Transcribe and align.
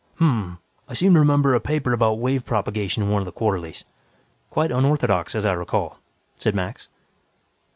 "Hm 0.17 0.25
m 0.27 0.41
m. 0.53 0.59
I 0.89 0.93
seem 0.95 1.13
to 1.13 1.19
remember 1.19 1.53
a 1.53 1.59
paper 1.59 1.93
about 1.93 2.17
wave 2.17 2.43
propagation 2.43 3.03
in 3.03 3.11
one 3.11 3.21
of 3.21 3.27
the 3.27 3.31
quarterlies. 3.31 3.85
Quite 4.49 4.71
unorthodox, 4.71 5.35
as 5.35 5.45
I 5.45 5.53
recall," 5.53 5.99
said 6.37 6.55
Max. 6.55 6.89